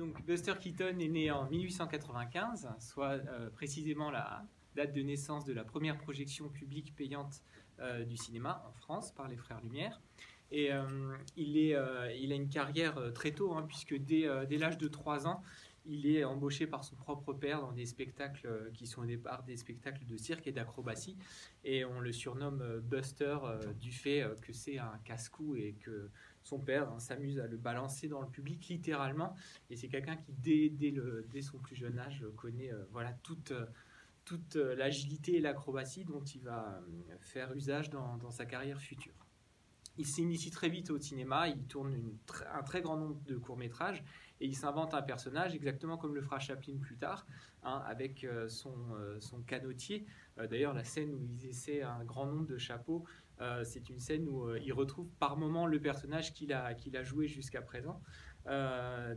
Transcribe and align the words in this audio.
Donc 0.00 0.24
Buster 0.24 0.54
Keaton 0.58 0.98
est 0.98 1.08
né 1.08 1.30
en 1.30 1.46
1895, 1.50 2.70
soit 2.78 3.18
précisément 3.52 4.10
la 4.10 4.46
date 4.74 4.94
de 4.94 5.02
naissance 5.02 5.44
de 5.44 5.52
la 5.52 5.62
première 5.62 5.98
projection 5.98 6.48
publique 6.48 6.96
payante 6.96 7.42
du 8.06 8.16
cinéma 8.16 8.64
en 8.66 8.72
France 8.72 9.12
par 9.12 9.28
les 9.28 9.36
Frères 9.36 9.60
Lumière. 9.60 10.00
Et 10.52 10.70
il, 11.36 11.58
est, 11.58 11.76
il 12.18 12.32
a 12.32 12.34
une 12.34 12.48
carrière 12.48 13.12
très 13.12 13.32
tôt, 13.32 13.52
hein, 13.52 13.66
puisque 13.68 13.94
dès, 13.94 14.26
dès 14.48 14.56
l'âge 14.56 14.78
de 14.78 14.88
3 14.88 15.26
ans, 15.26 15.42
il 15.90 16.06
est 16.06 16.22
embauché 16.24 16.68
par 16.68 16.84
son 16.84 16.94
propre 16.94 17.32
père 17.32 17.60
dans 17.60 17.72
des 17.72 17.84
spectacles 17.84 18.46
euh, 18.46 18.70
qui 18.72 18.86
sont 18.86 19.02
au 19.02 19.06
départ 19.06 19.42
des 19.42 19.56
spectacles 19.56 20.06
de 20.06 20.16
cirque 20.16 20.46
et 20.46 20.52
d'acrobatie. 20.52 21.16
Et 21.64 21.84
on 21.84 22.00
le 22.00 22.12
surnomme 22.12 22.62
euh, 22.62 22.80
Buster 22.80 23.38
euh, 23.42 23.72
du 23.74 23.90
fait 23.90 24.24
que 24.40 24.52
c'est 24.52 24.78
un 24.78 24.98
casse-cou 25.04 25.56
et 25.56 25.74
que 25.80 26.08
son 26.44 26.60
père 26.60 26.90
hein, 26.90 27.00
s'amuse 27.00 27.40
à 27.40 27.48
le 27.48 27.56
balancer 27.56 28.06
dans 28.06 28.20
le 28.20 28.28
public 28.28 28.68
littéralement. 28.68 29.34
Et 29.68 29.76
c'est 29.76 29.88
quelqu'un 29.88 30.16
qui, 30.16 30.32
dès, 30.32 31.42
son 31.42 31.58
plus 31.58 31.74
jeune 31.74 31.98
âge, 31.98 32.24
connaît 32.36 32.70
voilà, 32.92 33.12
toute, 33.22 33.52
l'agilité 34.54 35.36
et 35.36 35.40
l'acrobatie 35.40 36.04
dont 36.04 36.22
il 36.22 36.40
va 36.42 36.80
faire 37.20 37.52
usage 37.54 37.90
dans 37.90 38.30
sa 38.30 38.46
carrière 38.46 38.80
future. 38.80 39.19
Il 40.00 40.06
s'initie 40.06 40.50
très 40.50 40.70
vite 40.70 40.88
au 40.88 40.98
cinéma, 40.98 41.46
il 41.48 41.62
tourne 41.64 41.94
un 42.54 42.62
très 42.62 42.80
grand 42.80 42.96
nombre 42.96 43.20
de 43.26 43.36
courts-métrages 43.36 44.02
et 44.40 44.46
il 44.46 44.56
s'invente 44.56 44.94
un 44.94 45.02
personnage 45.02 45.54
exactement 45.54 45.98
comme 45.98 46.14
le 46.14 46.22
fera 46.22 46.38
Chaplin 46.38 46.78
plus 46.78 46.96
tard, 46.96 47.26
hein, 47.64 47.82
avec 47.86 48.24
euh, 48.24 48.48
son, 48.48 48.74
euh, 48.94 49.20
son, 49.20 49.42
canotier. 49.42 50.06
Euh, 50.38 50.46
d'ailleurs, 50.46 50.72
la 50.72 50.84
scène 50.84 51.12
où 51.12 51.22
il 51.22 51.44
essaie 51.44 51.82
un 51.82 52.02
grand 52.04 52.24
nombre 52.24 52.46
de 52.46 52.56
chapeaux, 52.56 53.04
c'est 53.64 53.88
une 53.88 53.98
scène 53.98 54.28
où 54.28 54.54
il 54.56 54.70
retrouve 54.74 55.08
par 55.18 55.38
moment 55.38 55.66
le 55.66 55.80
personnage 55.80 56.34
qu'il 56.34 56.52
a, 56.52 57.02
joué 57.02 57.26
jusqu'à 57.26 57.62
présent. 57.62 58.02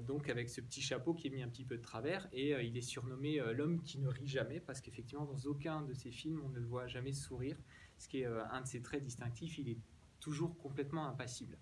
donc 0.07 0.29
avec 0.29 0.49
ce 0.49 0.61
petit 0.61 0.81
chapeau 0.81 1.13
qui 1.13 1.27
est 1.27 1.29
mis 1.29 1.43
un 1.43 1.49
petit 1.49 1.65
peu 1.65 1.75
de 1.75 1.81
travers 1.81 2.29
et 2.31 2.51
il 2.65 2.77
est 2.77 2.87
surnommé 2.95 3.41
l'homme 3.53 3.83
qui 3.83 3.99
ne 3.99 4.07
rit 4.07 4.25
jamais 4.25 4.61
parce 4.61 4.79
qu'effectivement 4.79 5.25
dans 5.25 5.49
aucun 5.49 5.81
de 5.81 5.93
ses 5.93 6.09
films 6.09 6.41
on 6.45 6.47
ne 6.47 6.59
le 6.59 6.65
voit 6.65 6.87
jamais 6.87 7.11
sourire, 7.11 7.57
ce 7.97 8.07
qui 8.07 8.21
est 8.21 8.25
un 8.25 8.61
de 8.61 8.67
ses 8.67 8.81
traits 8.81 9.01
distinctifs. 9.01 9.57
Il 9.57 9.67
est 9.67 9.77
toujours 10.23 10.57
complètement 10.57 11.05
impassible. 11.05 11.57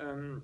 Euh, 0.00 0.38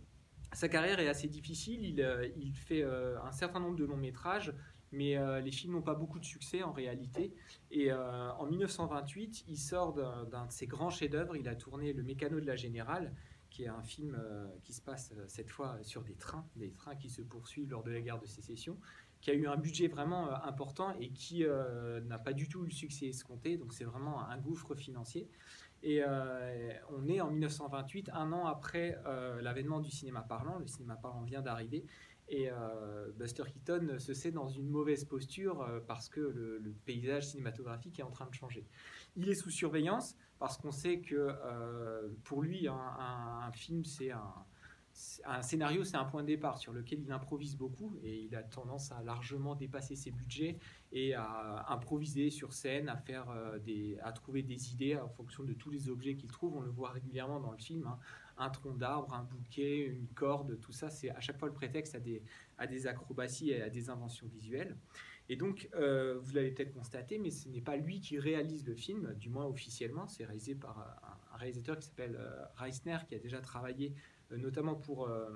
sa 0.53 0.69
carrière 0.69 1.01
est 1.01 1.09
assez 1.09 1.29
difficile, 1.29 1.85
il, 1.85 2.01
euh, 2.01 2.29
fait 2.55 2.83
euh, 2.83 3.21
un 3.23 3.33
certain 3.33 3.59
nombre 3.59 3.77
de 3.77 3.85
longs 3.85 3.97
métrages, 3.97 4.55
mais 4.93 5.17
les 5.41 5.51
films 5.51 5.73
n'ont 5.73 5.83
pas 5.83 5.95
beaucoup 5.95 6.19
de 6.19 6.25
succès 6.27 6.63
en 6.63 6.71
réalité. 6.71 7.35
Et 7.71 7.91
en 7.95 8.45
1928, 8.45 9.45
il 9.49 9.57
sort 9.57 9.95
d'un 9.95 10.45
de 10.45 10.53
ses 10.53 10.67
grands 10.67 10.91
chefs-d'œuvre, 10.91 11.35
il 11.35 11.49
a 11.49 11.55
tourné 11.55 11.95
Le 11.95 12.03
Mécano 12.03 12.39
de 12.41 12.47
la 12.47 12.57
Générale, 12.57 13.15
qui 13.49 13.63
est 13.65 13.69
un 13.69 13.83
film 13.83 14.23
qui 14.63 14.75
se 14.75 14.83
passe 14.83 15.15
cette 15.29 15.49
fois 15.49 15.79
sur 15.81 16.03
des 16.03 16.13
trains, 16.13 16.47
des 16.57 16.73
trains 16.73 16.95
qui 16.95 17.09
se 17.09 17.23
poursuivent 17.23 17.71
lors 17.71 17.83
de 17.83 17.91
la 17.91 18.03
guerre 18.03 18.19
de 18.19 18.27
sécession, 18.27 18.77
qui 19.23 19.31
a 19.31 19.35
eu 19.35 19.47
un 19.47 19.57
budget 19.57 19.89
vraiment 19.89 20.31
important 20.45 20.95
et 21.01 21.09
qui 21.09 21.43
n'a 21.43 22.19
pas 22.19 22.35
du 22.35 22.47
tout 22.47 22.61
eu 22.65 22.67
le 22.67 22.71
succès 22.71 23.07
escompté, 23.07 23.57
donc 23.57 23.73
c'est 23.73 23.85
vraiment 23.85 24.21
un 24.29 24.37
gouffre 24.37 24.75
financier. 24.75 25.27
Et 25.83 26.03
euh, 26.03 26.73
on 26.91 27.09
est 27.09 27.21
en 27.21 27.31
1928, 27.31 28.11
un 28.13 28.33
an 28.33 28.47
après 28.47 28.99
euh, 29.07 29.43
l'avènement 29.43 29.81
du 29.81 29.91
cinéma 29.91 30.23
parlant. 30.23 30.59
Le 30.59 30.67
cinéma 30.67 30.97
parlant 30.97 31.23
vient 31.23 31.43
d'arriver. 31.43 31.85
Et 32.29 32.51
euh, 32.51 33.11
Buster 33.17 33.43
Keaton 33.53 33.99
se 33.99 34.15
sait 34.15 34.31
dans 34.31 34.49
une 34.49 34.69
mauvaise 34.69 35.05
posture 35.05 35.69
parce 35.87 36.09
que 36.09 36.21
le, 36.21 36.75
paysage 36.87 37.29
cinématographique 37.29 37.99
est 37.99 38.05
en 38.05 38.11
train 38.11 38.27
de 38.27 38.35
changer. 38.35 38.65
Il 39.17 39.29
est 39.29 39.35
sous 39.35 39.51
surveillance 39.51 40.17
parce 40.39 40.57
qu'on 40.57 40.71
sait 40.71 41.01
que 41.01 41.29
pour 42.25 42.43
lui, 42.43 42.69
un 42.69 43.53
film, 43.53 43.85
c'est 43.85 44.13
un, 44.13 44.33
un 45.25 45.43
scénario, 45.43 45.85
c'est 45.85 45.97
un 45.97 46.05
point 46.05 46.23
de 46.23 46.27
départ 46.27 46.59
sur 46.59 46.73
lequel 46.73 47.01
il 47.01 47.13
improvise 47.13 47.57
beaucoup 47.57 47.99
et 48.03 48.21
il 48.25 48.35
a 48.35 48.43
tendance 48.43 48.93
à 48.93 49.03
largement 49.03 49.55
dépasser 49.55 49.97
ses 49.97 50.11
budgets 50.11 50.59
et 50.93 51.15
à 51.15 51.67
improviser 51.69 52.31
sur 52.31 52.53
scène, 52.53 52.89
à, 52.89 52.97
faire, 52.97 53.31
euh, 53.31 53.59
des, 53.59 53.99
à 54.03 54.13
trouver 54.13 54.43
des 54.43 54.73
idées 54.73 54.97
en 54.97 55.09
fonction 55.09 55.45
de 55.45 55.53
tous 55.55 55.71
les 55.71 55.89
objets 55.89 56.15
qu'il 56.15 56.31
trouve. 56.31 56.57
On 56.57 56.61
le 56.61 56.71
voit 56.71 56.91
régulièrement 56.91 57.41
dans 57.41 57.53
le 57.53 57.59
film. 57.59 57.87
Hein. 57.87 57.99
Un 58.39 58.51
tronc 58.51 58.75
d'arbre, 58.75 59.15
un 59.15 59.23
bouquet, 59.23 59.87
une 59.87 60.09
corde, 60.09 60.59
tout 60.61 60.73
ça, 60.73 60.91
c'est 60.91 61.11
à 61.11 61.21
chaque 61.21 61.39
fois 61.39 61.49
le 61.49 61.55
prétexte 61.55 61.95
à 61.95 62.01
des, 62.01 62.23
à 62.59 62.67
des 62.67 62.87
acrobaties 62.87 63.51
et 63.51 63.63
à 63.63 63.71
des 63.71 63.91
inventions 63.91 64.27
visuelles. 64.27 64.77
Et 65.29 65.37
donc, 65.37 65.69
euh, 65.75 66.19
vous 66.21 66.35
l'avez 66.35 66.51
peut-être 66.51 66.75
constaté, 66.75 67.19
mais 67.19 67.31
ce 67.31 67.49
n'est 67.49 67.61
pas 67.61 67.77
lui 67.77 68.01
qui 68.01 68.19
réalise 68.19 68.67
le 68.67 68.75
film, 68.75 69.15
du 69.15 69.29
moins 69.31 69.47
officiellement. 69.47 70.07
C'est 70.09 70.25
réalisé 70.25 70.55
par 70.55 70.79
un, 71.33 71.37
réalisateur 71.39 71.79
qui 71.79 71.87
s'appelle 71.87 72.17
euh, 72.19 72.45
Reisner, 72.57 72.99
qui 73.09 73.15
a 73.15 73.19
déjà 73.19 73.41
travaillé 73.41 73.95
euh, 73.95 74.22
notamment 74.37 74.75
pour 74.75 75.09
euh, 75.09 75.29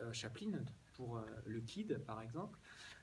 euh, 0.00 0.12
Chaplin, 0.12 0.52
pour 0.94 1.22
Le 1.46 1.60
Kid 1.60 1.98
par 2.06 2.20
exemple. 2.20 2.58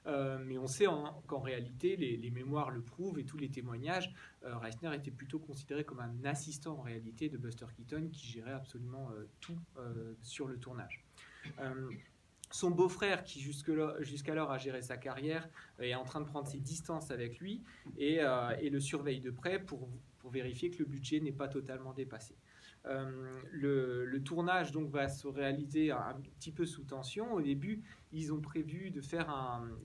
mais 0.05 0.57
on 0.57 0.67
sait 0.67 0.85
qu'en 1.27 1.39
réalité, 1.39 1.95
les, 1.95 2.29
mémoires 2.29 2.69
le 2.69 2.81
prouvent 2.81 3.19
et 3.19 3.23
tous 3.23 3.37
les 3.37 3.49
témoignages, 3.49 4.13
Reisner 4.43 4.93
était 4.93 5.11
plutôt 5.11 5.39
considéré 5.39 5.85
comme 5.85 6.01
un 6.01 6.25
assistant 6.25 6.77
en 6.77 6.81
réalité 6.81 7.29
de 7.29 7.37
Buster 7.37 7.67
Keaton 7.75 8.09
qui 8.11 8.27
gérait 8.27 8.51
absolument 8.51 9.11
tout 9.39 9.57
sur 10.21 10.47
le 10.49 10.57
tournage. 10.57 11.05
Son 12.51 12.69
beau-frère, 12.69 13.23
qui 13.23 13.39
jusqu'alors 13.39 14.51
a 14.51 14.57
géré 14.57 14.81
sa 14.81 14.97
carrière, 14.97 15.47
est 15.79 15.95
en 15.95 16.03
train 16.03 16.19
de 16.19 16.27
prendre 16.27 16.49
ses 16.49 16.59
distances 16.59 17.11
avec 17.11 17.39
lui 17.39 17.63
et, 17.97 18.19
le 18.19 18.79
surveille 18.81 19.21
de 19.21 19.31
près 19.31 19.59
pour, 19.59 19.87
pour 20.25 20.31
vérifier 20.31 20.71
que 20.71 20.79
le 20.79 20.85
budget 20.85 21.19
n'est 21.19 21.31
pas 21.31 21.47
totalement 21.47 21.93
dépassé. 21.93 22.35
Euh, 22.87 23.39
le, 23.51 24.23
tournage 24.23 24.71
donc 24.71 24.89
va 24.89 25.07
se 25.07 25.27
réaliser 25.27 25.91
un, 25.91 26.15
petit 26.39 26.51
peu 26.51 26.65
sous 26.65 26.83
tension. 26.83 27.31
Au 27.31 27.41
début, 27.41 27.83
ils 28.11 28.33
ont 28.33 28.41
prévu 28.41 28.89
de 28.89 29.01
faire 29.01 29.29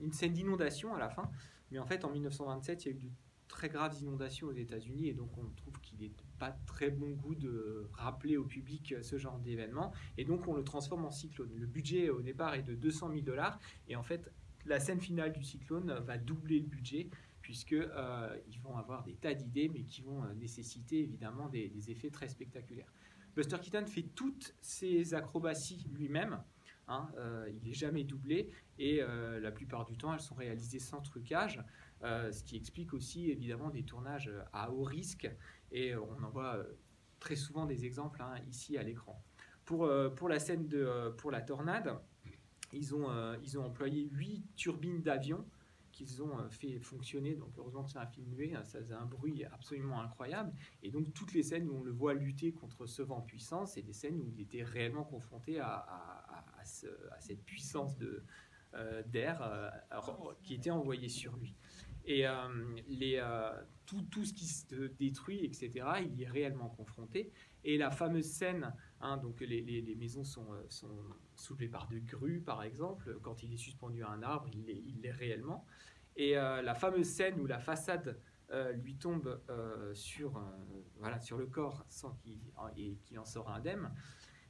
une 0.01 0.11
scène 0.11 0.33
d'inondation 0.33 0.95
à 0.95 0.97
la 0.97 1.09
fin, 1.09 1.29
mais 1.69 1.77
en 1.77 1.85
fait, 1.85 2.05
en 2.05 2.09
1927, 2.09 2.85
il 2.85 2.87
y 2.87 2.91
a 2.91 2.97
eu 2.97 2.99
de 3.01 3.09
très 3.49 3.69
graves 3.69 3.95
inondations 4.01 4.47
aux 4.47 4.53
États-Unis 4.53 5.09
et 5.09 5.13
donc 5.13 5.29
on 5.37 5.45
trouve 5.57 5.79
qu'il 5.79 5.99
n'est 5.99 6.13
pas 6.39 6.57
très 6.65 6.89
bon 6.89 7.11
goût 7.11 7.35
de 7.35 7.87
rappeler 7.93 8.37
au 8.37 8.45
public 8.45 8.95
ce 9.03 9.19
genre 9.19 9.37
d'événement 9.37 9.91
et 10.17 10.25
donc 10.25 10.47
on 10.47 10.55
le 10.55 10.63
transforme 10.63 11.05
en 11.05 11.11
cyclone. 11.11 11.51
Le 11.55 11.67
budget 11.67 12.09
au 12.09 12.21
départ 12.23 12.55
est 12.55 12.63
de 12.63 12.73
200 12.73 13.09
000 13.09 13.21
dollars 13.21 13.59
et 13.87 13.95
en 13.95 14.03
fait 14.03 14.31
la 14.65 14.79
scène 14.79 14.99
finale 14.99 15.33
du 15.33 15.43
cyclone 15.43 15.93
va 16.05 16.17
doubler 16.17 16.59
le 16.59 16.67
budget 16.67 17.09
puisqu'ils 17.41 17.89
euh, 17.95 18.37
vont 18.63 18.77
avoir 18.77 19.03
des 19.03 19.15
tas 19.15 19.33
d'idées, 19.33 19.69
mais 19.69 19.83
qui 19.83 20.01
vont 20.01 20.23
euh, 20.23 20.33
nécessiter 20.35 20.99
évidemment 20.99 21.49
des, 21.49 21.91
effets 21.91 22.09
très 22.09 22.29
spectaculaires. 22.29 22.91
Buster 23.35 23.57
Keaton 23.61 23.85
fait 23.85 24.03
toutes 24.15 24.55
ses 24.61 25.13
acrobaties 25.13 25.85
lui-même. 25.91 26.41
Hein, 26.87 27.09
euh, 27.17 27.49
il 27.49 27.67
n'est 27.67 27.73
jamais 27.73 28.03
doublé 28.03 28.49
et 28.77 29.01
la 29.41 29.51
plupart 29.51 29.85
du 29.85 29.95
temps 29.95 30.13
elles 30.13 30.19
sont 30.19 30.35
réalisées 30.35 30.79
sans 30.79 31.01
trucage, 31.01 31.63
ce 32.01 32.43
qui 32.43 32.57
explique 32.57 32.93
aussi 32.93 33.29
évidemment 33.29 33.69
des 33.69 33.83
tournages 33.83 34.31
à 34.51 34.71
haut 34.71 34.83
risque 34.83 35.29
et 35.71 35.95
on 35.95 36.23
en 36.23 36.29
voit 36.31 36.65
très 37.19 37.35
souvent 37.35 37.65
des 37.65 37.85
exemples 37.85 38.21
hein, 38.23 38.33
ici 38.49 38.77
à 38.77 38.83
l'écran. 38.83 39.23
Pour, 39.65 39.89
pour 40.15 40.27
la 40.27 40.39
scène 40.39 40.67
de 40.67 41.13
pour 41.17 41.29
la 41.31 41.41
tornade, 41.41 42.01
ils 42.73 42.95
ont, 42.95 43.09
ils 43.43 43.57
ont 43.57 43.65
employé 43.65 44.07
huit 44.11 44.43
turbines 44.55 45.01
d'avion 45.01 45.45
qu'ils 45.91 46.23
ont 46.23 46.39
euh, 46.39 46.49
fait 46.49 46.79
fonctionner. 46.79 47.35
Donc 47.35 47.49
heureusement 47.57 47.83
que 47.83 47.91
c'est 47.91 47.99
un 47.99 48.07
film 48.07 48.27
muet, 48.29 48.53
hein, 48.55 48.63
ça 48.63 48.79
faisait 48.79 48.93
un 48.93 49.05
bruit 49.05 49.45
absolument 49.45 50.01
incroyable. 50.01 50.53
Et 50.83 50.91
donc 50.91 51.13
toutes 51.13 51.33
les 51.33 51.43
scènes 51.43 51.69
où 51.69 51.75
on 51.77 51.83
le 51.83 51.91
voit 51.91 52.13
lutter 52.13 52.51
contre 52.51 52.85
ce 52.85 53.01
vent 53.01 53.21
puissant, 53.21 53.65
c'est 53.65 53.81
des 53.81 53.93
scènes 53.93 54.19
où 54.19 54.27
il 54.27 54.41
était 54.41 54.63
réellement 54.63 55.03
confronté 55.03 55.59
à, 55.59 55.87
cette 57.19 57.43
puissance 57.43 57.95
euh, 58.75 59.03
d'air 59.07 59.41
euh, 59.41 59.69
qui 60.43 60.53
était 60.53 60.71
envoyée 60.71 61.09
sur 61.09 61.35
lui. 61.37 61.55
Et 62.05 62.25
tout, 63.85 64.01
tout, 64.09 64.25
ce 64.25 64.33
qui 64.33 64.47
se 64.47 64.87
détruit, 64.87 65.45
etc., 65.45 65.71
il 66.01 66.15
y 66.15 66.23
est 66.23 66.27
réellement 66.27 66.69
confronté. 66.69 67.31
Et 67.63 67.77
la 67.77 67.91
fameuse 67.91 68.25
scène, 68.25 68.73
hein, 69.01 69.17
donc 69.17 69.41
les, 69.41 69.95
maisons 69.97 70.23
sont, 70.23 70.47
sont, 70.69 70.95
soulevées 71.35 71.67
par 71.67 71.87
de 71.87 71.99
grues, 71.99 72.41
par 72.41 72.63
exemple, 72.63 73.17
quand 73.21 73.43
il 73.43 73.53
est 73.53 73.57
suspendu 73.57 74.03
à 74.03 74.09
un 74.09 74.23
arbre, 74.23 74.49
il 74.53 75.01
l'est 75.01 75.11
réellement. 75.11 75.65
Et 76.15 76.37
euh, 76.37 76.61
la 76.61 76.75
fameuse 76.75 77.07
scène 77.07 77.39
où 77.39 77.45
la 77.45 77.59
façade 77.59 78.19
euh, 78.51 78.73
lui 78.73 78.95
tombe 78.95 79.41
euh, 79.49 79.93
sur, 79.93 80.43
voilà, 80.99 81.19
sur 81.19 81.37
le 81.37 81.45
corps 81.45 81.85
sans 81.89 82.11
qu'il 82.15 83.19
en 83.19 83.25
sort 83.25 83.49
indemne, 83.49 83.91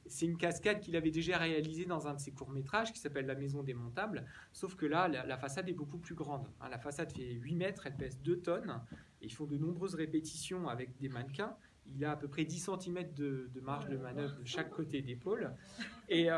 c'est 0.06 0.26
une 0.26 0.36
cascade 0.36 0.80
qu'il 0.80 0.96
avait 0.96 1.12
déjà 1.12 1.38
réalisée 1.38 1.84
dans 1.84 2.08
un 2.08 2.14
de 2.14 2.20
ses 2.20 2.32
courts-métrages 2.32 2.92
qui 2.92 2.98
s'appelle 2.98 3.26
La 3.26 3.36
Maison 3.36 3.62
démontable, 3.62 4.26
sauf 4.52 4.74
que 4.74 4.84
là, 4.84 5.06
la, 5.06 5.38
façade 5.38 5.68
est 5.68 5.74
beaucoup 5.74 5.98
plus 5.98 6.16
grande. 6.16 6.48
Hein. 6.60 6.68
la 6.68 6.78
façade 6.78 7.12
fait 7.12 7.30
8 7.34 7.54
mètres, 7.54 7.86
elle 7.86 7.96
pèse 7.96 8.18
2 8.20 8.40
tonnes, 8.40 8.82
et 9.20 9.26
ils 9.26 9.32
font 9.32 9.46
de 9.46 9.56
nombreuses 9.56 9.94
répétitions 9.94 10.68
avec 10.68 10.98
des 10.98 11.08
mannequins. 11.08 11.56
Il 11.86 12.04
a 12.04 12.12
à 12.12 12.16
peu 12.16 12.28
près 12.28 12.44
10 12.44 12.70
cm 12.80 13.12
de, 13.14 13.50
de 13.52 13.60
marge 13.60 13.88
de 13.88 13.96
manœuvre 13.96 14.36
de 14.36 14.44
chaque 14.44 14.70
côté 14.70 15.02
d'épaule. 15.02 15.52
Et, 16.08 16.28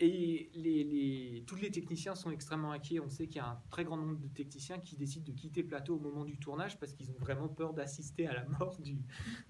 et 0.00 0.50
les, 0.54 1.44
tous 1.46 1.54
les 1.54 1.70
techniciens 1.70 2.14
sont 2.16 2.30
extrêmement 2.30 2.72
inquiets. 2.72 2.98
On 2.98 3.08
sait 3.08 3.26
qu'il 3.26 3.36
y 3.36 3.40
a 3.40 3.46
un 3.46 3.62
très 3.70 3.84
grand 3.84 3.96
nombre 3.96 4.18
de 4.18 4.26
techniciens 4.26 4.78
qui 4.78 4.96
décident 4.96 5.24
de 5.24 5.32
quitter 5.32 5.62
le 5.62 5.68
plateau 5.68 5.96
au 5.96 6.00
moment 6.00 6.24
du 6.24 6.36
tournage 6.36 6.78
parce 6.78 6.92
qu'ils 6.92 7.10
ont 7.10 7.18
vraiment 7.20 7.48
peur 7.48 7.72
d'assister 7.72 8.26
à 8.26 8.34
la 8.34 8.44
mort 8.44 8.76
du, 8.80 8.98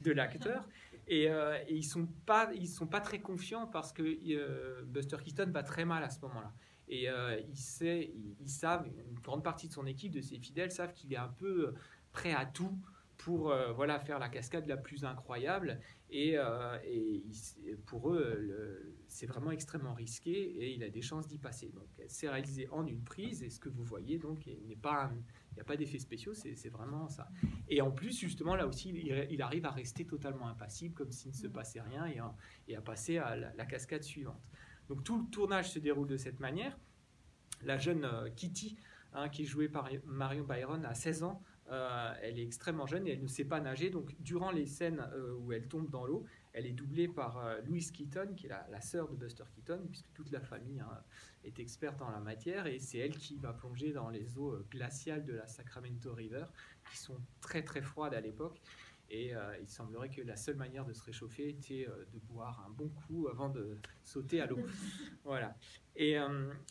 de 0.03 0.13
l'acteur. 0.13 0.69
Et, 1.09 1.31
euh, 1.31 1.59
ils 1.71 1.79
ne 1.79 1.83
sont, 1.83 2.07
pas, 2.27 2.51
ils 2.55 2.69
sont 2.69 2.87
pas 2.87 3.01
très 3.01 3.21
confiants 3.21 3.67
parce 3.67 3.93
que 3.93 4.03
euh, 4.03 4.83
Buster 4.85 5.17
Keaton 5.25 5.51
va 5.51 5.63
très 5.63 5.87
mal 5.87 6.05
à 6.05 6.11
ce 6.11 6.21
moment-là. 6.21 6.53
Et 6.89 7.09
il 7.49 7.57
sait, 7.57 8.13
ils, 8.41 8.49
savent, 8.51 8.87
une 8.87 9.19
grande 9.21 9.43
partie 9.43 9.69
de 9.69 9.73
son 9.73 9.87
équipe, 9.87 10.13
de 10.13 10.21
ses 10.21 10.39
fidèles, 10.39 10.71
savent 10.71 10.93
qu'il 10.93 11.11
est 11.15 11.17
un 11.17 11.29
peu 11.29 11.73
prêt 12.13 12.35
à 12.35 12.45
tout 12.45 12.79
pour 13.25 13.55
voilà, 13.75 13.99
faire 14.01 14.19
la 14.19 14.29
cascade 14.29 14.67
la 14.67 14.77
plus 14.77 15.05
incroyable. 15.05 15.81
Et, 16.11 16.35
et 16.35 17.77
pour 17.87 18.11
eux, 18.11 18.95
c'est 19.09 19.25
vraiment 19.27 19.51
extrêmement 19.51 19.95
risqué 19.95 20.31
et 20.31 20.75
il 20.75 20.85
a 20.85 20.91
des 20.91 21.01
chances 21.01 21.27
d'y 21.27 21.39
passer. 21.39 21.71
Donc, 21.75 21.89
c'est 22.07 22.29
réalisé 22.29 22.69
en 22.69 22.87
une 22.87 23.03
prise 23.03 23.43
et 23.43 23.49
ce 23.49 23.59
que 23.59 23.71
vous 23.71 23.83
voyez, 23.83 24.19
donc, 24.19 24.47
il 24.47 24.67
n'est 24.69 24.77
pas 24.77 25.11
il 25.55 25.59
n'y 25.59 25.61
a 25.61 25.65
pas 25.65 25.77
d'effets 25.77 26.01
spéciaux, 26.01 26.35
c'est 26.35 26.69
vraiment 26.69 27.09
ça. 27.09 27.29
Et 27.69 27.81
en 27.81 27.93
plus, 27.93 28.19
justement, 28.19 28.57
là 28.57 28.67
aussi, 28.67 28.91
il, 28.91 29.41
arrive 29.41 29.65
à 29.67 29.71
rester 29.71 30.05
totalement 30.05 30.49
impassible, 30.49 30.95
comme 30.95 31.13
s'il 31.13 31.31
ne 31.31 31.37
se 31.37 31.47
passait 31.47 31.81
rien, 31.81 32.07
et, 32.07 32.21
et 32.67 32.75
à 32.75 32.81
passer 32.81 33.19
à 33.19 33.37
la, 33.37 33.65
cascade 33.65 34.03
suivante. 34.03 34.43
Donc 34.89 35.05
tout 35.05 35.17
le 35.17 35.25
tournage 35.31 35.71
se 35.71 35.79
déroule 35.79 36.09
de 36.09 36.17
cette 36.17 36.41
manière. 36.41 36.77
La 37.63 37.79
jeune 37.79 38.05
euh, 38.05 38.29
Kitty, 38.31 38.77
hein, 39.13 39.29
qui 39.29 39.43
est 39.43 39.47
jouée 39.47 39.69
par 39.69 39.89
Marion 40.05 40.45
Byron, 40.45 40.85
a 40.85 40.95
16 40.95 41.23
ans. 41.23 41.41
Euh, 41.71 42.15
elle 42.23 42.39
est 42.39 42.43
extrêmement 42.43 42.87
jeune 42.87 43.07
et 43.07 43.13
elle 43.13 43.23
ne 43.23 43.29
sait 43.29 43.45
pas 43.45 43.61
nager. 43.61 43.91
Donc 43.91 44.15
durant 44.21 44.51
les 44.51 44.67
scènes 44.67 45.01
euh, 45.15 45.35
où 45.35 45.53
elle 45.53 45.67
tombe 45.67 45.91
dans 45.91 46.05
l'eau, 46.05 46.25
elle 46.53 46.67
est 46.67 46.73
doublée 46.73 47.09
par 47.09 47.43
Louise 47.67 47.91
Keaton, 47.91 48.35
qui 48.37 48.47
est 48.47 48.51
la, 48.71 48.81
sœur 48.81 49.09
de 49.09 49.17
Buster 49.17 49.45
Keaton, 49.55 49.81
puisque 49.89 50.13
toute 50.13 50.31
la 50.31 50.41
famille 50.41 50.81
hein, 50.81 51.03
est 51.45 51.59
experte 51.59 52.01
en 52.03 52.11
la 52.11 52.21
matière 52.21 52.67
et 52.67 52.79
c'est 52.79 52.99
elle 52.99 53.17
qui 53.17 53.37
va 53.37 53.53
plonger 53.53 53.93
dans 53.93 54.11
les 54.11 54.39
eaux 54.39 54.53
euh, 54.53 54.67
glaciales 54.71 55.25
de 55.25 55.35
la 55.35 55.47
Sacramento 55.47 56.13
River 56.13 56.47
qui 56.91 56.99
sont 56.99 57.17
très 57.41 57.63
très 57.63 57.83
froides 57.83 58.15
à 58.15 58.21
l'époque 58.21 58.61
et 59.11 59.35
euh, 59.35 59.57
il 59.61 59.69
semblerait 59.69 60.11
que 60.11 60.23
la 60.23 60.37
seule 60.37 60.57
manière 60.57 60.85
de 60.85 60.93
se 60.93 61.03
réchauffer 61.03 61.49
était 61.49 61.87
euh, 61.89 62.05
de 62.13 62.19
boire 62.19 62.65
un 62.67 62.71
bon 62.71 62.89
coup 62.89 63.29
avant 63.29 63.49
de 63.49 63.79
sauter 64.03 64.41
à 64.41 64.47
l'eau. 64.47 64.59
voilà. 65.25 65.57
Et 65.97 66.17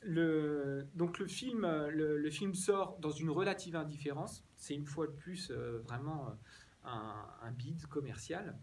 le, 0.04 0.86
donc 0.96 1.18
le 1.18 1.28
film, 1.28 1.66
le, 1.66 2.30
film 2.30 2.54
sort 2.54 2.98
dans 3.00 3.12
une 3.12 3.30
relative 3.30 3.78
indifférence. 3.78 4.44
C'est 4.58 4.76
une 4.76 4.86
fois 4.86 5.08
de 5.08 5.14
plus 5.14 5.50
vraiment 5.50 6.38
un, 6.84 7.26
un 7.42 7.52
bid 7.52 7.86
commercial. 7.88 8.58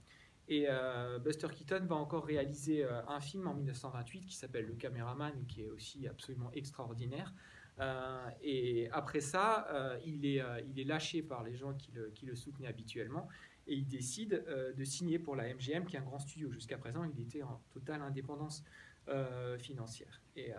Et 0.50 0.66
euh, 0.68 1.20
Buster 1.20 1.46
Keaton 1.48 1.86
va 1.86 1.94
encore 1.94 2.26
réaliser 2.26 2.84
euh, 2.84 3.00
un 3.06 3.20
film 3.20 3.46
en 3.46 3.54
1928 3.54 4.26
qui 4.26 4.34
s'appelle 4.34 4.66
Le 4.66 4.74
Caméraman, 4.74 5.46
qui 5.46 5.62
est 5.62 5.70
aussi 5.70 6.08
absolument 6.08 6.50
extraordinaire. 6.52 7.32
Euh, 7.78 8.28
et 8.42 8.90
après 8.90 9.20
ça, 9.20 9.96
il, 10.04 10.26
est, 10.26 10.42
il 10.68 10.80
est 10.80 10.84
lâché 10.84 11.22
par 11.22 11.44
les 11.44 11.54
gens 11.54 11.72
qui 11.72 11.92
le, 11.92 12.10
qui 12.10 12.26
le 12.26 12.34
soutenaient 12.34 12.66
habituellement 12.66 13.28
et 13.66 13.74
il 13.74 13.86
décide 13.86 14.44
de 14.76 14.84
signer 14.84 15.18
pour 15.18 15.36
la 15.36 15.54
MGM, 15.54 15.84
qui 15.84 15.96
est 15.96 15.98
un 15.98 16.04
grand 16.04 16.18
studio. 16.18 16.50
Jusqu'à 16.50 16.78
présent, 16.78 17.04
il 17.04 17.20
était 17.20 17.42
en 17.42 17.60
totale 17.70 18.02
indépendance 18.02 18.64
financière. 19.58 20.20
Et 20.36 20.52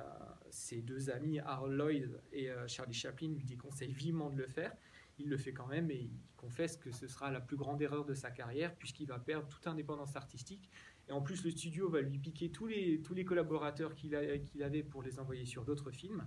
ses 0.50 0.82
deux 0.82 1.10
amis, 1.10 1.40
Harold 1.40 1.78
Lloyd 1.78 2.22
et 2.32 2.50
Charlie 2.68 2.94
Chaplin, 2.94 3.30
lui 3.30 3.44
déconseillent 3.44 3.94
vivement 3.94 4.30
de 4.30 4.38
le 4.38 4.48
faire 4.48 4.74
il 5.22 5.30
le 5.30 5.38
fait 5.38 5.54
quand 5.54 5.68
même 5.68 5.90
et 5.92 5.96
il 5.96 6.12
confesse 6.36 6.78
que 6.78 6.92
ce 6.92 7.08
sera 7.08 7.32
la 7.32 7.40
plus 7.40 7.58
grande 7.58 7.82
erreur 7.82 8.06
de 8.06 8.14
sa 8.14 8.32
carrière 8.32 8.74
puisqu'il 8.76 9.08
va 9.08 9.20
perdre 9.20 9.48
toute 9.48 9.68
indépendance 9.68 10.16
artistique. 10.16 10.70
Et 11.08 11.12
en 11.12 11.22
plus, 11.22 11.44
le 11.44 11.52
studio 11.52 11.90
va 11.90 12.02
lui 12.02 12.18
piquer 12.20 12.50
tous 12.50 12.68
les, 12.68 13.26
collaborateurs 13.26 13.96
qu'il 13.96 14.16
avait 14.16 14.84
pour 14.84 15.04
les 15.04 15.20
envoyer 15.20 15.46
sur 15.46 15.66
d'autres 15.66 15.92
films. 15.92 16.26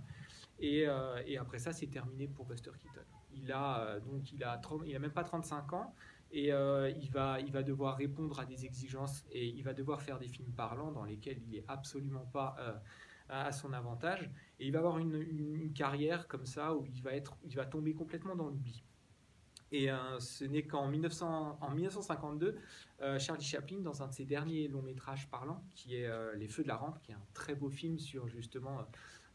Et, 0.59 0.87
euh, 0.87 1.21
et, 1.25 1.37
après 1.37 1.59
ça, 1.59 1.73
c'est 1.73 1.87
terminé 1.87 2.27
pour 2.27 2.45
Buster 2.45 2.71
Keaton. 2.79 3.05
Il 3.33 3.51
a, 3.51 3.81
euh, 3.81 3.99
donc, 3.99 4.31
il 4.31 4.43
a, 4.43 4.61
il 4.85 4.95
a 4.95 4.99
même 4.99 5.11
pas 5.11 5.23
35 5.23 5.73
ans 5.73 5.93
et 6.35 6.51
euh, 6.51 6.91
il, 7.01 7.09
va, 7.09 7.39
il 7.39 7.51
va 7.51 7.63
devoir 7.63 7.97
répondre 7.97 8.39
à 8.39 8.45
des 8.45 8.65
exigences 8.65 9.23
et 9.31 9.47
il 9.47 9.63
va 9.63 9.73
devoir 9.73 10.01
faire 10.01 10.19
des 10.19 10.27
films 10.27 10.51
parlants 10.51 10.91
dans 10.91 11.05
lesquels 11.05 11.39
il 11.47 11.55
est 11.55 11.65
absolument 11.67 12.25
pas 12.25 12.55
à 13.29 13.51
son 13.51 13.73
avantage. 13.73 14.29
Et 14.59 14.67
il 14.67 14.71
va 14.71 14.79
avoir 14.79 14.99
une, 14.99 15.71
carrière 15.73 16.27
comme 16.27 16.45
ça 16.45 16.75
où 16.75 16.85
il 16.85 17.01
va, 17.01 17.13
être, 17.13 17.37
il 17.43 17.55
va 17.55 17.65
tomber 17.65 17.93
complètement 17.93 18.35
dans 18.35 18.49
l'oubli. 18.49 18.83
Et 19.71 19.91
euh, 19.91 20.19
ce 20.19 20.45
n'est 20.45 20.63
qu'en 20.63 20.87
1952, 20.87 22.57
euh, 23.01 23.19
Charlie 23.19 23.43
Chaplin, 23.43 23.79
dans 23.79 24.03
un 24.03 24.07
de 24.07 24.13
ses 24.13 24.25
derniers 24.25 24.67
longs 24.67 24.81
métrages 24.81 25.29
parlants, 25.29 25.63
qui 25.75 25.97
est 25.97 26.05
euh, 26.05 26.35
Les 26.35 26.47
Feux 26.47 26.63
de 26.63 26.67
la 26.67 26.77
Rampe, 26.77 27.01
qui 27.01 27.11
est 27.11 27.15
un 27.15 27.25
très 27.33 27.55
beau 27.55 27.69
film 27.69 27.97
sur 27.99 28.27
justement 28.27 28.85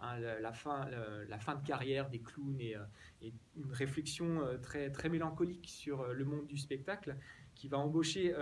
la, 0.00 0.52
fin, 0.52 0.88
la, 1.28 1.38
fin 1.38 1.54
de 1.56 1.66
carrière 1.66 2.08
des 2.08 2.20
clowns 2.20 2.60
et, 2.60 2.76
et 3.22 3.32
une 3.56 3.72
réflexion 3.72 4.40
très, 4.62 4.90
très 4.90 5.08
mélancolique 5.08 5.68
sur 5.68 6.06
le 6.12 6.24
monde 6.24 6.46
du 6.46 6.56
spectacle, 6.56 7.16
qui 7.54 7.68
va 7.68 7.78
embaucher 7.78 8.34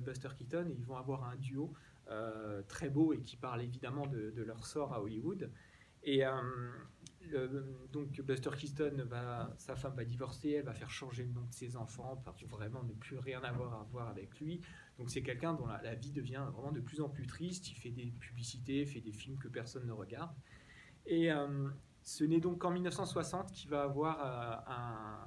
Buster 0.00 0.30
Keaton 0.36 0.66
et 0.68 0.74
ils 0.76 0.84
vont 0.84 0.96
avoir 0.96 1.24
un 1.24 1.36
duo 1.36 1.72
euh, 2.10 2.62
très 2.68 2.88
beau 2.88 3.12
et 3.12 3.20
qui 3.20 3.36
parle 3.36 3.60
évidemment 3.60 4.06
de, 4.06 4.42
leur 4.42 4.64
sort 4.64 4.94
à 4.94 5.02
Hollywood. 5.02 5.50
Et 6.04 6.24
euh, 6.24 7.62
donc 7.92 8.18
Buster 8.22 8.50
Keaton, 8.56 9.04
va, 9.04 9.54
sa 9.58 9.76
femme 9.76 9.94
va 9.94 10.04
divorcer, 10.04 10.52
elle 10.52 10.64
va 10.64 10.72
faire 10.72 10.88
changer 10.88 11.24
le 11.24 11.32
nom 11.32 11.44
de 11.44 11.52
ses 11.52 11.76
enfants 11.76 12.16
pour 12.16 12.34
vraiment 12.48 12.82
ne 12.82 12.94
plus 12.94 13.18
rien 13.18 13.42
avoir 13.42 13.74
à 13.74 13.86
voir 13.90 14.08
avec 14.08 14.40
lui. 14.40 14.62
Donc 14.98 15.10
c'est 15.10 15.20
quelqu'un 15.20 15.52
dont 15.52 15.66
la, 15.66 15.94
vie 15.96 16.10
devient 16.10 16.46
vraiment 16.50 16.72
de 16.72 16.80
plus 16.80 17.02
en 17.02 17.10
plus 17.10 17.26
triste. 17.26 17.70
Il 17.70 17.74
fait 17.74 17.90
des 17.90 18.06
publicités, 18.06 18.86
fait 18.86 19.02
des 19.02 19.12
films 19.12 19.36
que 19.36 19.48
personne 19.48 19.86
ne 19.86 19.92
regarde. 19.92 20.34
Et 21.08 21.32
euh, 21.32 21.68
ce 22.04 22.22
n'est 22.22 22.40
donc 22.40 22.58
qu'en 22.58 22.70
1960 22.70 23.52
qu'il 23.52 23.70
va 23.70 23.82
avoir 23.82 24.24
un, 24.68 25.26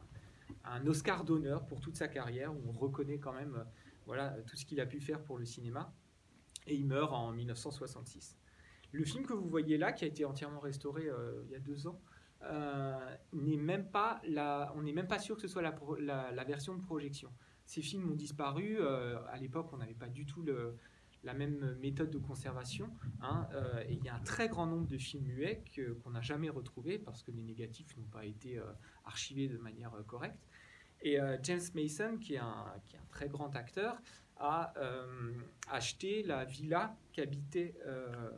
un, 0.72 0.88
Oscar 0.88 1.26
d'honneur 1.26 1.66
pour 1.66 1.82
toute 1.82 1.98
sa 1.98 2.08
carrière, 2.08 2.54
où 2.54 2.62
on 2.70 2.72
reconnaît 2.72 3.18
quand 3.18 3.34
même 3.34 3.66
voilà, 4.06 4.30
tout 4.48 4.56
ce 4.56 4.66
qu'il 4.66 4.80
a 4.80 4.86
pu 4.86 5.02
faire 5.02 5.22
pour 5.22 5.38
le 5.38 5.46
cinéma 5.46 5.94
et 6.68 6.76
il 6.76 6.86
meurt 6.86 7.14
en 7.14 7.32
1966. 7.32 8.38
Le 8.92 9.04
film 9.04 9.26
que 9.26 9.34
vous 9.34 9.48
voyez 9.48 9.78
là, 9.78 9.92
qui 9.94 10.06
a 10.06 10.08
été 10.08 10.26
entièrement 10.26 10.60
restauré 10.60 11.08
euh, 11.08 11.44
il 11.46 11.52
y 11.52 11.56
a 11.56 11.60
deux 11.60 11.88
ans, 11.88 12.00
euh, 12.44 13.16
n'est 13.34 13.58
même 13.58 13.90
pas 13.90 14.22
la, 14.28 14.74
on 14.76 14.84
n'est 14.84 14.94
même 14.94 15.08
pas 15.08 15.20
sûr 15.20 15.36
que 15.36 15.42
ce 15.42 15.48
soit 15.48 15.62
la, 15.62 16.44
version 16.44 16.76
de 16.76 16.82
projection. 16.82 17.32
Ces 17.66 17.82
films 17.82 18.12
ont 18.12 18.16
disparu. 18.16 18.78
Euh, 18.80 19.18
à 19.30 19.38
l'époque, 19.38 19.70
on 19.72 19.78
n'avait 19.78 19.94
pas 19.94 20.10
du 20.10 20.26
tout 20.26 20.42
le, 20.42 20.76
la 21.24 21.34
même 21.34 21.78
méthode 21.82 22.10
de 22.10 22.18
conservation. 22.18 22.90
Hein, 23.22 23.48
et 23.88 23.94
il 23.94 24.04
y 24.04 24.10
a 24.10 24.16
un 24.16 24.20
très 24.22 24.50
grand 24.50 24.66
nombre 24.66 24.88
de 24.88 24.98
films 24.98 25.26
muets 25.26 25.64
qu'on 26.04 26.12
n'a 26.12 26.22
jamais 26.22 26.50
retrouvés 26.50 26.98
parce 26.98 27.22
que 27.22 27.32
les 27.32 27.44
négatifs 27.44 27.96
n'ont 27.98 28.10
pas 28.12 28.26
été 28.26 28.60
archivés 29.06 29.48
de 29.48 29.58
manière 29.58 29.92
correcte. 30.08 30.40
Et 31.04 31.20
James 31.44 31.62
Mason, 31.76 32.18
qui 32.18 32.36
est, 32.36 32.40
un, 32.40 32.66
très 33.12 33.28
grand 33.30 33.56
acteur, 33.56 33.98
a 34.42 34.74
euh, 34.78 35.34
acheté 35.70 36.24
la 36.24 36.46
villa 36.46 36.96
qu'habitait 37.14 37.76
euh, 37.86 38.32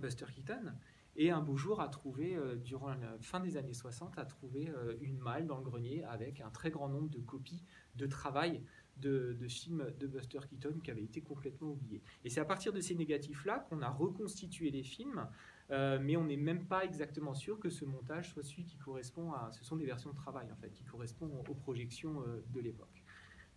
Buster 0.00 0.26
Keaton 0.34 0.72
et 1.16 1.30
un 1.30 1.40
beau 1.40 1.56
jour 1.56 1.80
a 1.80 1.88
trouvé, 1.88 2.36
euh, 2.36 2.54
durant 2.54 2.94
la 2.94 3.18
fin 3.20 3.40
des 3.40 3.56
années 3.56 3.74
60, 3.74 4.18
a 4.18 4.24
trouvé 4.24 4.72
une 5.00 5.18
malle 5.18 5.46
dans 5.46 5.58
le 5.58 5.64
grenier 5.64 6.04
avec 6.04 6.40
un 6.40 6.50
très 6.50 6.70
grand 6.70 6.88
nombre 6.88 7.10
de 7.10 7.18
copies 7.18 7.62
de 7.96 8.06
travail 8.06 8.62
de, 9.00 9.36
films 9.48 9.92
de 9.98 10.06
Buster 10.06 10.40
Keaton 10.48 10.78
qui 10.82 10.90
avaient 10.90 11.04
été 11.04 11.20
complètement 11.20 11.70
oubliés. 11.70 12.02
Et 12.24 12.30
c'est 12.30 12.40
à 12.40 12.44
partir 12.44 12.72
de 12.72 12.80
ces 12.80 12.94
négatifs-là 12.94 13.66
qu'on 13.68 13.82
a 13.82 13.88
reconstitué 13.88 14.70
les 14.70 14.82
films, 14.82 15.26
mais 15.70 16.16
on 16.16 16.24
n'est 16.24 16.36
même 16.36 16.66
pas 16.66 16.84
exactement 16.84 17.34
sûr 17.34 17.58
que 17.58 17.70
ce 17.70 17.84
montage 17.84 18.32
soit 18.32 18.42
celui 18.42 18.64
qui 18.64 18.78
correspond 18.78 19.32
à... 19.32 19.50
Ce 19.52 19.64
sont 19.64 19.76
des 19.76 19.84
versions 19.86 20.10
de 20.10 20.16
travail, 20.16 20.50
en 20.52 20.56
fait, 20.56 20.70
qui 20.70 20.84
correspondent 20.84 21.32
aux 21.48 21.54
projections 21.54 22.22
de 22.52 22.60
l'époque. 22.60 23.02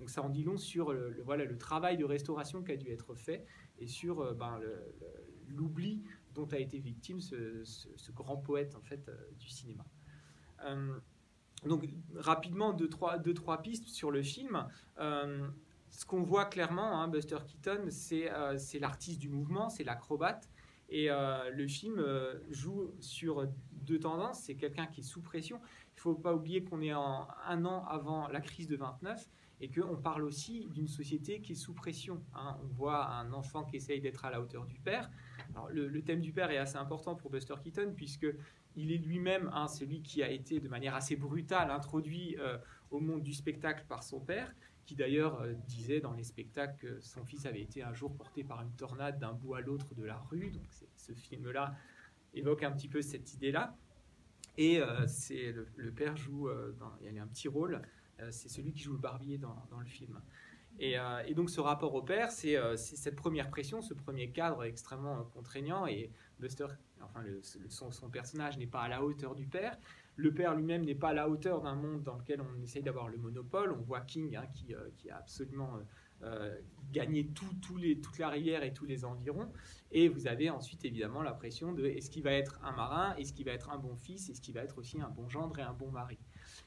Donc 0.02 0.10
ça 0.10 0.24
en 0.24 0.30
dit 0.30 0.44
long 0.44 0.58
sur 0.58 0.94
le, 0.94 1.22
voilà, 1.24 1.46
le 1.46 1.60
travail 1.60 1.96
de 1.96 2.04
restauration 2.04 2.64
qui 2.64 2.72
a 2.72 2.76
dû 2.76 2.90
être 2.90 3.14
fait 3.14 3.46
et 3.78 3.86
sur 3.86 4.22
euh, 4.22 4.34
ben, 4.34 4.60
l'oubli 5.48 6.02
dont 6.34 6.48
a 6.48 6.58
été 6.58 6.80
victime 6.80 7.22
ce, 7.22 8.12
grand 8.12 8.38
poète 8.38 8.76
en 8.76 8.82
fait 8.82 9.08
euh, 9.10 9.16
du 9.38 9.48
cinéma. 9.48 9.86
Euh, 11.64 11.70
donc 11.70 11.88
rapidement 12.16 12.74
deux 12.74 12.90
trois, 12.90 13.18
deux, 13.18 13.34
trois 13.34 13.62
pistes 13.62 13.88
sur 13.88 14.12
le 14.12 14.22
film. 14.22 14.66
ce 14.98 16.06
qu'on 16.06 16.24
voit 16.24 16.46
clairement, 16.46 17.02
hein, 17.02 17.08
Buster 17.08 17.38
Keaton, 17.48 17.88
c'est 17.90 18.80
l'artiste 18.80 19.20
du 19.20 19.30
mouvement, 19.30 19.70
c'est 19.70 19.84
l'acrobate. 19.84 20.50
Et 20.90 21.08
le 21.08 21.68
film 21.68 22.04
joue 22.50 22.92
sur 23.00 23.48
deux 23.72 24.00
tendances. 24.00 24.42
C'est 24.42 24.56
quelqu'un 24.56 24.88
qui 24.88 25.02
est 25.02 25.04
sous 25.04 25.22
pression. 25.22 25.60
Il 25.94 25.98
ne 25.98 26.02
faut 26.02 26.16
pas 26.16 26.34
oublier 26.34 26.64
qu'on 26.64 26.82
est 26.82 26.94
en, 26.94 27.28
un 27.48 27.66
an 27.66 27.86
avant 27.86 28.28
la 28.28 28.42
crise 28.42 28.68
de 28.68 28.76
29 28.76 29.30
et 29.62 29.70
qu'on 29.70 29.96
parle 29.96 30.24
aussi 30.24 30.68
d'une 30.74 30.88
société 30.88 31.40
qui 31.40 31.52
est 31.52 31.56
sous 31.56 31.74
pression. 31.74 32.22
Hein. 32.34 32.58
On 32.64 32.68
voit 32.68 33.08
un 33.12 33.32
enfant 33.32 33.64
qui 33.64 33.78
essaye 33.78 34.02
d'être 34.02 34.26
à 34.26 34.32
la 34.32 34.42
hauteur 34.42 34.66
du 34.66 34.80
père. 34.80 35.10
le, 35.70 36.02
thème 36.02 36.20
du 36.20 36.34
père 36.34 36.50
est 36.50 36.58
assez 36.58 36.78
important 36.78 37.16
pour 37.16 37.30
Buster 37.30 37.54
Keaton, 37.64 37.94
puisque 37.96 38.26
il 38.76 38.92
est 38.92 38.98
lui-même 38.98 39.52
hein, 39.54 39.68
celui 39.68 40.02
qui 40.02 40.24
a 40.24 40.32
été 40.32 40.60
de 40.60 40.68
manière 40.68 40.96
assez 40.96 41.16
brutale 41.16 41.70
introduit 41.70 42.38
euh, 42.40 42.58
au 42.90 43.00
monde 43.00 43.22
du 43.22 43.34
spectacle 43.34 43.86
par 43.88 44.02
son 44.02 44.20
père, 44.20 44.52
qui 44.86 44.96
d'ailleurs 44.96 45.42
euh, 45.42 45.54
disait 45.68 46.02
dans 46.02 46.14
les 46.14 46.24
spectacles 46.24 46.78
que 46.80 47.00
son 47.00 47.24
fils 47.24 47.46
avait 47.46 47.62
été 47.62 47.84
un 47.84 47.94
jour 47.94 48.12
porté 48.16 48.44
par 48.44 48.64
une 48.64 48.72
tornade 48.72 49.20
d'un 49.20 49.34
bout 49.34 49.54
à 49.54 49.62
l'autre 49.62 49.94
de 49.94 50.04
la 50.04 50.18
rue. 50.18 50.50
Donc 50.50 50.66
ce 50.98 51.14
film-là 51.14 51.76
évoque 52.34 52.64
un 52.64 52.72
petit 52.72 52.88
peu 52.88 53.04
cette 53.04 53.36
idée-là. 53.36 53.78
Et 54.58 54.82
euh, 54.82 55.06
c'est 55.06 55.54
le, 55.76 55.92
père 55.92 56.18
joue, 56.18 56.50
il 57.02 57.14
y 57.14 57.20
a 57.20 57.24
un 57.24 57.28
petit 57.28 57.48
rôle 57.48 57.82
c'est 58.30 58.50
celui 58.50 58.74
qui 58.74 58.84
joue 58.84 58.94
le 58.94 59.00
barbier 59.00 59.38
dans, 59.38 59.56
le 59.80 59.86
film. 59.86 60.20
Euh, 60.82 61.24
et, 61.26 61.34
donc 61.34 61.50
ce 61.50 61.60
rapport 61.60 61.94
au 61.94 62.02
père, 62.02 62.32
c'est 62.32 62.56
euh, 62.56 62.76
cette 62.78 63.16
première 63.16 63.50
pression, 63.50 63.82
ce 63.82 63.94
premier 63.94 64.32
cadre 64.32 64.64
extrêmement 64.64 65.24
contraignant. 65.34 65.86
Et 65.88 66.12
Buster 66.40 66.68
enfin 67.02 67.24
son, 67.70 68.10
personnage 68.10 68.58
n'est 68.58 68.68
pas 68.68 68.82
à 68.82 68.88
la 68.88 69.04
hauteur 69.04 69.36
du 69.36 69.46
père. 69.46 69.78
Le 70.16 70.34
père 70.34 70.56
lui-même 70.56 70.84
n'est 70.84 70.96
pas 70.96 71.10
à 71.10 71.14
la 71.14 71.30
hauteur 71.30 71.62
d'un 71.62 71.76
monde 71.76 72.04
dans 72.04 72.18
lequel 72.18 72.42
on 72.42 72.62
essaye 72.62 72.84
d'avoir 72.84 73.08
le 73.08 73.18
monopole. 73.18 73.72
On 73.72 73.82
voit 73.82 74.02
King 74.02 74.36
hein, 74.36 74.46
qui, 74.54 74.76
qui, 74.98 75.10
a 75.10 75.18
absolument 75.18 75.80
euh, 76.24 76.56
gagner 76.92 77.28
tout, 77.28 77.78
les, 77.78 78.00
toute 78.00 78.18
la 78.20 78.30
rivière 78.30 78.64
et 78.64 78.74
tous 78.74 78.86
les 78.86 79.06
environs. 79.06 79.52
Et 79.92 80.08
vous 80.10 80.28
avez 80.28 80.50
ensuite 80.50 80.84
évidemment 80.86 81.22
la 81.22 81.34
pression 81.34 81.74
de 81.74 81.86
est-ce 81.86 82.10
qu'il 82.10 82.24
va 82.24 82.34
être 82.34 82.60
un 82.64 82.72
marin, 82.72 83.16
est-ce 83.16 83.34
qu'il 83.34 83.46
va 83.46 83.52
être 83.52 83.70
un 83.70 83.78
bon 83.78 83.96
fils, 83.96 84.30
est-ce 84.30 84.42
qu'il 84.42 84.54
va 84.54 84.62
être 84.62 84.78
aussi 84.78 85.02
un 85.02 85.10
bon 85.10 85.30
gendre 85.30 85.58
et 85.60 85.62
un 85.62 85.74
bon 85.74 85.90
mari. 85.90 86.18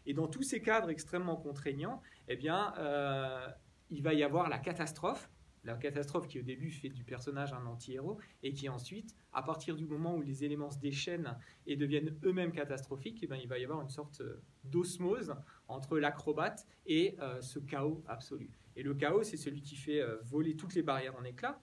Et 0.07 0.15
dans 0.15 0.27
tous 0.27 0.43
ces 0.43 0.61
cadres 0.61 0.91
extrêmement 0.91 1.37
contraignants, 1.37 2.03
eh 2.29 2.37
bien, 2.37 2.75
euh, 2.79 3.47
il 3.91 4.03
va 4.03 4.15
y 4.15 4.23
avoir 4.23 4.49
la 4.49 4.59
catastrophe, 4.59 5.31
la 5.65 5.75
catastrophe 5.75 6.29
qui 6.29 6.39
au 6.39 6.43
début 6.43 6.71
fait 6.71 6.91
du 6.91 7.05
personnage 7.05 7.53
un 7.53 7.65
anti-héros 7.65 8.19
et 8.43 8.53
qui 8.53 8.69
ensuite, 8.69 9.15
à 9.33 9.43
partir 9.43 9.77
du 9.77 9.87
moment 9.87 10.15
où 10.15 10.23
les 10.23 10.45
éléments 10.45 10.71
se 10.71 10.79
déchaînent 10.79 11.37
et 11.67 11.77
deviennent 11.77 12.15
eux-mêmes 12.25 12.53
catastrophiques, 12.53 13.21
eh 13.23 13.27
bien, 13.27 13.37
il 13.37 13.49
va 13.49 13.59
y 13.59 13.65
avoir 13.65 13.81
une 13.81 13.91
sorte 13.91 14.23
d'osmose 14.65 15.35
entre 15.69 15.99
l'acrobate 15.99 16.67
et 16.87 17.17
euh, 17.21 17.41
ce 17.41 17.59
chaos 17.59 18.03
absolu. 18.07 18.51
Et 18.77 18.83
le 18.83 18.95
chaos, 18.95 19.23
c'est 19.23 19.37
celui 19.37 19.63
qui 19.63 19.77
fait 19.77 20.01
euh, 20.01 20.17
voler 20.23 20.57
toutes 20.57 20.75
les 20.75 20.83
barrières 20.83 21.17
en 21.17 21.25
éclats. 21.25 21.61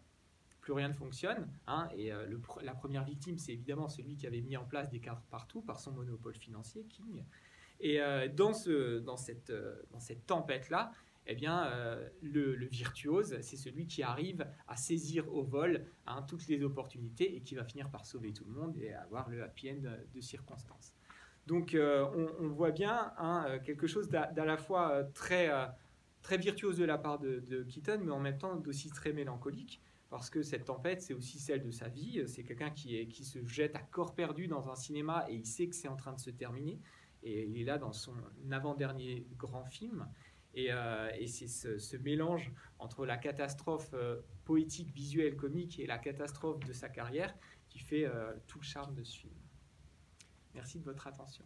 Plus 0.62 0.74
rien 0.74 0.90
ne 0.90 0.94
fonctionne. 0.94 1.48
Hein, 1.68 1.90
et 1.96 2.12
euh, 2.12 2.26
la 2.62 2.74
première 2.74 3.04
victime, 3.04 3.38
c'est 3.38 3.54
évidemment 3.54 3.90
celui 3.90 4.16
qui 4.16 4.28
avait 4.28 4.42
mis 4.42 4.56
en 4.58 4.66
place 4.66 4.90
des 4.90 5.00
cadres 5.00 5.24
partout 5.30 5.62
par 5.62 5.80
son 5.80 5.92
monopole 5.92 6.36
financier, 6.36 6.86
King. 6.86 7.24
Et 7.80 8.02
euh, 8.02 8.28
dans, 8.28 8.54
ce, 8.54 9.00
dans, 9.00 9.18
cette, 9.18 9.52
tempête-là, 10.28 10.92
eh 11.28 11.36
bien, 11.36 11.70
le, 12.22 12.66
virtuose, 12.66 13.40
c'est 13.42 13.58
celui 13.58 13.86
qui 13.86 14.02
arrive 14.02 14.48
à 14.68 14.76
saisir 14.76 15.32
au 15.32 15.44
vol 15.44 15.86
hein, 16.08 16.24
toutes 16.24 16.48
les 16.48 16.64
opportunités 16.64 17.36
et 17.36 17.42
qui 17.42 17.56
va 17.56 17.64
finir 17.64 17.90
par 17.90 18.06
sauver 18.06 18.34
tout 18.34 18.44
le 18.46 18.52
monde 18.52 18.76
et 18.78 18.94
avoir 18.94 19.30
le 19.30 19.44
happy 19.44 19.72
end 19.72 19.82
de 20.14 20.22
circonstances. 20.22 20.94
Donc, 21.46 21.76
on, 21.78 22.48
voit 22.50 22.72
bien 22.72 23.14
hein, 23.18 23.60
quelque 23.64 23.88
chose 23.88 24.10
d'à 24.10 24.34
la 24.34 24.58
fois 24.58 25.04
très 25.14 25.50
très 26.22 26.38
virtuose 26.38 26.78
de 26.78 26.86
la 26.86 26.98
part 26.98 27.20
de, 27.20 27.64
Keaton, 27.68 28.00
mais 28.04 28.12
en 28.12 28.20
même 28.20 28.38
temps 28.38 28.62
aussi 28.66 28.90
très 28.90 29.14
mélancolique, 29.14 29.82
parce 30.10 30.30
que 30.30 30.44
cette 30.44 30.66
tempête, 30.66 31.02
c'est 31.02 31.14
aussi 31.14 31.40
celle 31.40 31.64
de 31.64 31.72
sa 31.72 31.88
vie. 31.88 32.24
C'est 32.28 32.44
quelqu'un 32.44 32.70
qui, 32.70 33.24
se 33.24 33.46
jette 33.46 33.76
à 33.76 33.80
corps 33.80 34.14
perdu 34.14 34.48
dans 34.48 34.70
un 34.70 34.76
cinéma 34.76 35.26
et 35.30 35.36
il 35.36 35.46
sait 35.46 35.68
que 35.68 35.76
c'est 35.76 35.88
en 35.88 35.96
train 35.96 36.14
de 36.14 36.20
se 36.20 36.30
terminer. 36.30 36.80
Et 37.24 37.46
il 37.46 37.58
est 37.62 37.64
là 37.64 37.78
dans 37.78 37.94
son 37.94 38.14
avant-dernier 38.52 39.26
grand 39.38 39.64
film. 39.66 40.06
Et, 40.54 40.72
euh, 40.72 41.10
c'est 41.28 41.48
ce, 41.48 41.98
mélange 41.98 42.52
entre 42.80 43.06
la 43.06 43.18
catastrophe 43.18 43.92
euh, 43.94 44.20
poétique, 44.44 44.92
visuelle, 44.94 45.36
comique 45.36 45.80
et 45.80 45.86
la 45.86 45.98
catastrophe 45.98 46.60
de 46.66 46.74
sa 46.74 46.90
carrière 46.90 47.34
qui 47.70 47.80
fait 47.80 48.06
euh, 48.06 48.34
tout 48.48 48.60
le 48.60 48.66
charme 48.66 48.94
de 48.94 49.04
ce 49.04 49.18
film. 49.18 49.34
Merci 50.54 50.80
de 50.80 50.84
votre 50.84 51.08
attention. 51.08 51.46